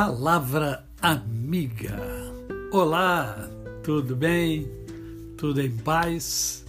Palavra 0.00 0.86
Amiga. 1.02 1.98
Olá, 2.70 3.50
tudo 3.82 4.14
bem? 4.14 4.70
Tudo 5.36 5.60
em 5.60 5.76
paz? 5.76 6.64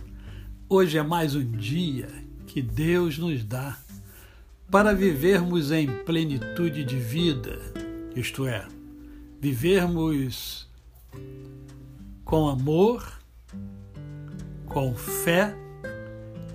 Hoje 0.68 0.98
é 0.98 1.04
mais 1.04 1.36
um 1.36 1.46
dia 1.46 2.08
que 2.48 2.60
Deus 2.60 3.20
nos 3.20 3.44
dá 3.44 3.78
para 4.72 4.96
vivermos 4.96 5.72
em 5.72 5.86
plenitude 6.06 6.84
de 6.84 6.96
vida, 6.96 7.60
isto 8.16 8.48
é, 8.48 8.68
vivermos 9.40 10.68
com 12.26 12.50
amor, 12.50 13.08
com 14.66 14.96
fé 14.96 15.56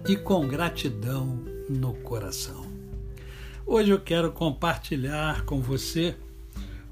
e 0.08 0.16
com 0.16 0.48
gratidão 0.48 1.38
no 1.70 1.94
coração. 1.94 2.66
Hoje 3.64 3.90
eu 3.90 4.00
quero 4.00 4.32
compartilhar 4.32 5.44
com 5.44 5.60
você 5.60 6.16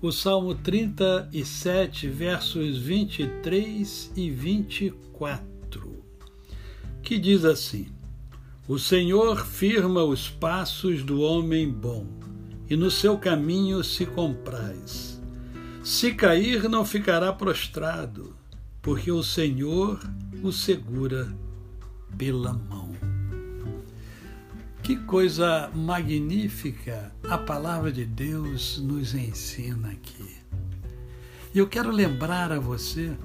o 0.02 0.11
Salmo 0.11 0.52
37, 0.56 2.09
versos 2.09 2.77
23 2.77 4.12
e 4.16 4.30
24, 4.30 6.05
que 7.01 7.16
diz 7.16 7.45
assim: 7.45 7.87
O 8.66 8.80
Senhor 8.80 9.47
firma 9.47 10.02
os 10.02 10.28
passos 10.28 11.05
do 11.05 11.20
homem 11.20 11.70
bom, 11.70 12.05
e 12.69 12.75
no 12.75 12.91
seu 12.91 13.16
caminho 13.16 13.84
se 13.84 14.05
compraz. 14.05 15.23
Se 15.84 16.12
cair, 16.12 16.69
não 16.69 16.84
ficará 16.84 17.33
prostrado, 17.33 18.34
porque 18.83 19.12
o 19.12 19.23
Senhor 19.23 20.00
o 20.42 20.50
segura 20.50 21.33
pela 22.19 22.53
mão. 22.53 23.12
Que 24.83 24.97
coisa 24.97 25.70
magnífica 25.73 27.15
a 27.31 27.39
palavra 27.39 27.93
de 27.93 28.05
Deus 28.05 28.79
nos 28.79 29.15
ensina 29.15 29.91
aqui. 29.93 30.37
E 31.55 31.59
eu 31.59 31.69
quero 31.69 31.93
lembrar 31.93 32.51
a 32.51 32.59
você 32.59 33.17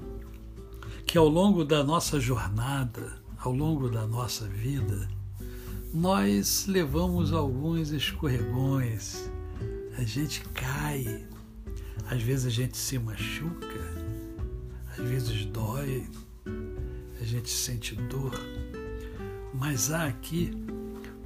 que 1.08 1.18
ao 1.18 1.28
longo 1.28 1.66
da 1.66 1.84
nossa 1.84 2.20
jornada, 2.20 3.20
ao 3.40 3.52
longo 3.52 3.90
da 3.90 4.06
nossa 4.06 4.46
vida, 4.46 5.10
nós 5.92 6.68
levamos 6.68 7.34
alguns 7.34 7.90
escorregões, 7.90 9.28
a 9.98 10.04
gente 10.04 10.42
cai, 10.50 11.26
às 12.08 12.22
vezes 12.22 12.46
a 12.46 12.50
gente 12.52 12.78
se 12.78 13.00
machuca, 13.00 14.06
às 14.96 15.10
vezes 15.10 15.46
dói, 15.46 16.06
a 17.20 17.26
gente 17.26 17.50
sente 17.50 17.96
dor, 17.96 18.40
mas 19.56 19.92
há 19.92 20.06
aqui 20.06 20.52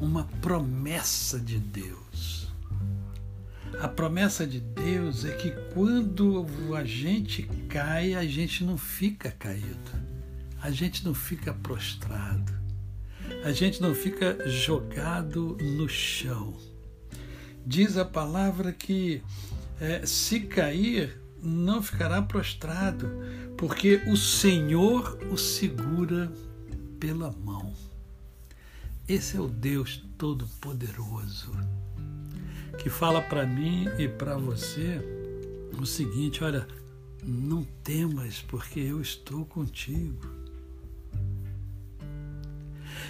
uma 0.02 0.24
promessa 0.42 1.40
de 1.40 1.60
Deus. 1.60 2.52
A 3.80 3.88
promessa 3.88 4.46
de 4.46 4.60
Deus 4.60 5.24
é 5.24 5.32
que 5.32 5.52
quando 5.74 6.46
a 6.76 6.84
gente 6.84 7.44
cai, 7.70 8.16
a 8.16 8.26
gente 8.26 8.64
não 8.64 8.78
fica 8.78 9.32
caído, 9.32 9.92
a 10.62 10.72
gente 10.72 11.06
não 11.06 11.14
fica 11.14 11.54
prostrado, 11.54 12.52
a 13.46 13.52
gente 13.52 13.82
não 13.82 13.94
fica 13.94 14.38
jogado 14.50 15.56
no 15.62 15.88
chão. 15.88 16.58
Diz 17.66 17.96
a 17.96 18.04
palavra 18.04 18.74
que 18.74 19.22
é, 19.80 20.06
se 20.06 20.42
cair, 20.42 21.22
não 21.42 21.82
ficará 21.82 22.22
prostrado, 22.22 23.08
porque 23.56 24.02
o 24.08 24.18
Senhor 24.18 25.18
o 25.32 25.38
segura 25.38 26.32
pela 27.00 27.32
mão. 27.32 27.74
Esse 29.12 29.36
é 29.36 29.42
o 29.42 29.50
Deus 29.50 30.02
Todo-Poderoso 30.18 31.52
que 32.82 32.90
fala 32.90 33.22
para 33.22 33.46
mim 33.46 33.90
e 34.00 34.08
para 34.08 34.38
você 34.38 35.02
o 35.78 35.86
seguinte: 35.86 36.42
olha, 36.46 36.66
não 37.22 37.62
temas, 37.84 38.42
porque 38.48 38.80
eu 38.80 39.02
estou 39.02 39.46
contigo. 39.46 40.26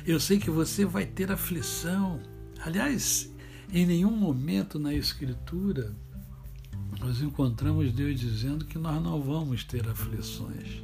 Eu 0.03 0.19
sei 0.19 0.39
que 0.39 0.49
você 0.49 0.85
vai 0.85 1.05
ter 1.05 1.31
aflição. 1.31 2.19
Aliás, 2.65 3.31
em 3.71 3.85
nenhum 3.85 4.17
momento 4.17 4.79
na 4.79 4.95
Escritura 4.95 5.95
nós 6.99 7.21
encontramos 7.21 7.93
Deus 7.93 8.19
dizendo 8.19 8.65
que 8.65 8.79
nós 8.79 8.99
não 9.03 9.21
vamos 9.21 9.63
ter 9.63 9.87
aflições. 9.87 10.81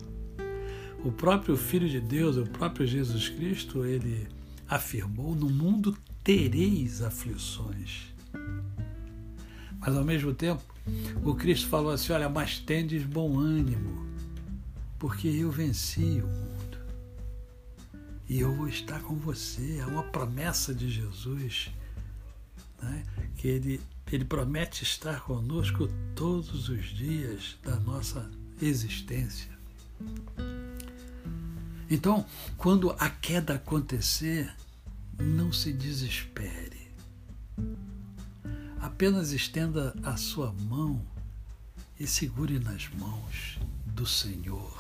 O 1.04 1.12
próprio 1.12 1.58
Filho 1.58 1.90
de 1.90 2.00
Deus, 2.00 2.38
o 2.38 2.46
próprio 2.46 2.86
Jesus 2.86 3.30
Cristo, 3.30 3.84
ele 3.84 4.37
afirmou: 4.68 5.36
No 5.36 5.50
mundo 5.50 5.98
tereis 6.24 7.02
aflições. 7.02 8.14
Mas 9.80 9.96
ao 9.96 10.04
mesmo 10.04 10.34
tempo, 10.34 10.64
o 11.24 11.36
Cristo 11.36 11.68
falou 11.68 11.92
assim: 11.92 12.14
Olha, 12.14 12.30
mas 12.30 12.60
tendes 12.60 13.04
bom 13.04 13.40
ânimo, 13.40 14.06
porque 15.00 15.28
eu 15.28 15.52
venci 15.52 16.22
o 16.22 16.28
mundo. 16.28 16.78
E 18.30 18.40
eu 18.40 18.54
vou 18.54 18.68
estar 18.68 19.00
com 19.02 19.16
você. 19.16 19.78
É 19.80 19.86
uma 19.86 20.04
promessa 20.04 20.74
de 20.74 20.90
Jesus, 20.90 21.70
né? 22.82 23.04
que 23.38 23.48
ele, 23.48 23.80
ele 24.12 24.26
promete 24.26 24.84
estar 24.84 25.22
conosco 25.22 25.88
todos 26.14 26.68
os 26.68 26.86
dias 26.88 27.58
da 27.64 27.80
nossa 27.80 28.30
existência. 28.62 29.58
Então, 31.90 32.26
quando 32.58 32.92
a 33.00 33.10
queda 33.10 33.56
acontecer, 33.56 34.54
não 35.18 35.54
se 35.54 35.72
desespere. 35.72 36.92
Apenas 38.80 39.32
estenda 39.32 39.96
a 40.04 40.18
sua 40.18 40.52
mão 40.52 41.02
e 42.00 42.06
segure 42.06 42.60
nas 42.60 42.90
mãos 42.90 43.58
do 43.86 44.06
Senhor. 44.06 44.78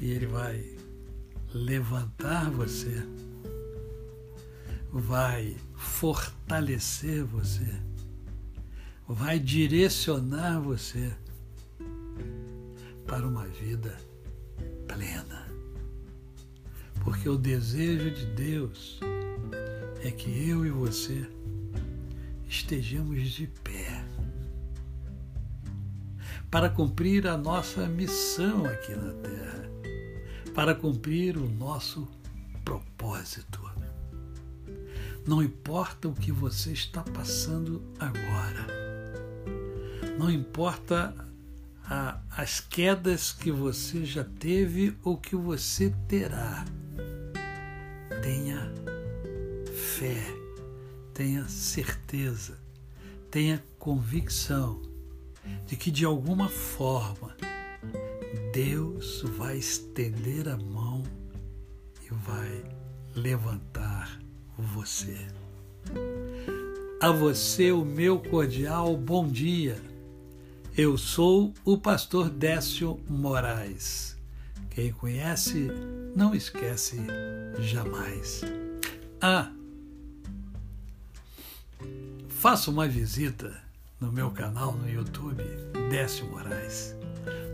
E 0.00 0.10
Ele 0.10 0.26
vai 0.26 0.76
levantar 1.52 2.48
você, 2.50 3.04
vai 4.92 5.56
fortalecer 5.74 7.24
você, 7.24 7.82
vai 9.08 9.40
direcionar 9.40 10.60
você 10.60 11.12
para 13.06 13.26
uma 13.26 13.46
vida 13.46 14.05
Porque 17.26 17.34
o 17.34 17.42
desejo 17.42 18.08
de 18.12 18.24
Deus 18.26 19.00
é 20.00 20.12
que 20.12 20.48
eu 20.48 20.64
e 20.64 20.70
você 20.70 21.28
estejamos 22.46 23.32
de 23.32 23.48
pé 23.64 24.04
para 26.48 26.70
cumprir 26.70 27.26
a 27.26 27.36
nossa 27.36 27.88
missão 27.88 28.64
aqui 28.64 28.94
na 28.94 29.12
Terra, 29.14 29.68
para 30.54 30.72
cumprir 30.72 31.36
o 31.36 31.48
nosso 31.50 32.06
propósito. 32.64 33.60
Não 35.26 35.42
importa 35.42 36.06
o 36.06 36.14
que 36.14 36.30
você 36.30 36.70
está 36.70 37.02
passando 37.02 37.82
agora, 37.98 38.68
não 40.16 40.30
importa 40.30 41.12
a, 41.84 42.20
as 42.30 42.60
quedas 42.60 43.32
que 43.32 43.50
você 43.50 44.04
já 44.04 44.22
teve 44.22 44.96
ou 45.02 45.16
que 45.16 45.34
você 45.34 45.92
terá. 46.06 46.64
Tenha 48.26 48.72
fé, 49.72 50.20
tenha 51.14 51.46
certeza, 51.46 52.58
tenha 53.30 53.62
convicção 53.78 54.82
de 55.64 55.76
que 55.76 55.92
de 55.92 56.04
alguma 56.04 56.48
forma 56.48 57.36
Deus 58.52 59.22
vai 59.36 59.58
estender 59.58 60.48
a 60.48 60.56
mão 60.56 61.04
e 62.04 62.12
vai 62.12 62.64
levantar 63.14 64.20
você. 64.58 65.16
A 67.00 67.12
você 67.12 67.70
o 67.70 67.84
meu 67.84 68.18
cordial 68.18 68.96
bom 68.96 69.28
dia 69.28 69.80
eu 70.76 70.98
sou 70.98 71.54
o 71.64 71.78
pastor 71.78 72.28
Décio 72.28 72.98
Moraes. 73.08 74.15
Quem 74.76 74.92
conhece, 74.92 75.70
não 76.14 76.34
esquece 76.34 76.98
jamais. 77.58 78.42
Ah, 79.22 79.50
faça 82.28 82.70
uma 82.70 82.86
visita 82.86 83.58
no 83.98 84.12
meu 84.12 84.30
canal 84.30 84.74
no 84.74 84.86
YouTube, 84.86 85.42
Décio 85.88 86.26
Moraes. 86.26 86.94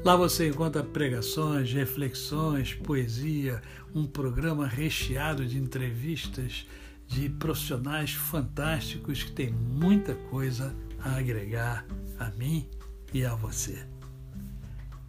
Lá 0.04 0.16
você 0.16 0.48
encontra 0.48 0.82
pregações, 0.82 1.72
reflexões, 1.72 2.74
poesia, 2.74 3.62
um 3.94 4.04
programa 4.04 4.66
recheado 4.66 5.46
de 5.46 5.58
entrevistas 5.58 6.66
de 7.06 7.28
profissionais 7.28 8.14
fantásticos 8.14 9.22
que 9.22 9.30
tem 9.30 9.52
muita 9.52 10.16
coisa 10.28 10.74
a 10.98 11.19
agregar 11.19 11.86
a 12.19 12.30
mim 12.30 12.69
e 13.14 13.24
a 13.24 13.32
você. 13.36 13.86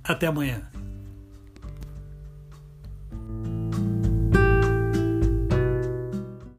Até 0.04 0.28
amanhã. 0.28 0.70